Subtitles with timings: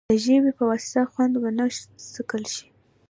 [0.09, 1.65] د ژبې په واسطه خوند ونه
[2.13, 2.67] څکل شي.